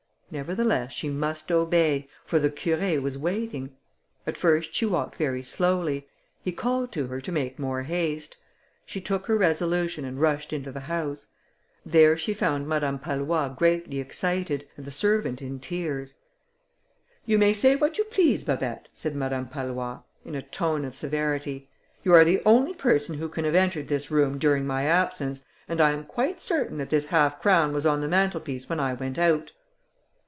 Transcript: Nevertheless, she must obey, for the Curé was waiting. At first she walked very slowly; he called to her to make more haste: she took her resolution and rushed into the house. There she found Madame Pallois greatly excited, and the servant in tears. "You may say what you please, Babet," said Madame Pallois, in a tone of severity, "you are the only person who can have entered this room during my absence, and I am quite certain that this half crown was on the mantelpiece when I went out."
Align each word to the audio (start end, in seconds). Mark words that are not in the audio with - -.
Nevertheless, 0.33 0.93
she 0.93 1.09
must 1.09 1.51
obey, 1.51 2.07
for 2.23 2.39
the 2.39 2.49
Curé 2.49 3.01
was 3.01 3.17
waiting. 3.17 3.75
At 4.25 4.37
first 4.37 4.73
she 4.73 4.85
walked 4.85 5.17
very 5.17 5.43
slowly; 5.43 6.07
he 6.41 6.53
called 6.53 6.93
to 6.93 7.07
her 7.07 7.19
to 7.19 7.33
make 7.33 7.59
more 7.59 7.81
haste: 7.83 8.37
she 8.85 9.01
took 9.01 9.25
her 9.25 9.35
resolution 9.35 10.05
and 10.05 10.21
rushed 10.21 10.53
into 10.53 10.71
the 10.71 10.79
house. 10.87 11.27
There 11.85 12.15
she 12.15 12.33
found 12.33 12.65
Madame 12.65 12.97
Pallois 12.97 13.49
greatly 13.57 13.99
excited, 13.99 14.65
and 14.77 14.85
the 14.85 14.89
servant 14.89 15.41
in 15.41 15.59
tears. 15.59 16.15
"You 17.25 17.37
may 17.37 17.51
say 17.51 17.75
what 17.75 17.97
you 17.97 18.05
please, 18.05 18.45
Babet," 18.45 18.87
said 18.93 19.13
Madame 19.17 19.47
Pallois, 19.49 19.99
in 20.23 20.33
a 20.35 20.41
tone 20.41 20.85
of 20.85 20.95
severity, 20.95 21.67
"you 22.05 22.13
are 22.13 22.23
the 22.23 22.41
only 22.45 22.73
person 22.73 23.17
who 23.17 23.27
can 23.27 23.43
have 23.43 23.53
entered 23.53 23.89
this 23.89 24.09
room 24.09 24.37
during 24.37 24.65
my 24.65 24.85
absence, 24.85 25.43
and 25.67 25.81
I 25.81 25.91
am 25.91 26.05
quite 26.05 26.39
certain 26.39 26.77
that 26.77 26.89
this 26.89 27.07
half 27.07 27.41
crown 27.41 27.73
was 27.73 27.85
on 27.85 27.99
the 27.99 28.07
mantelpiece 28.07 28.69
when 28.69 28.79
I 28.79 28.93
went 28.93 29.19
out." 29.19 29.51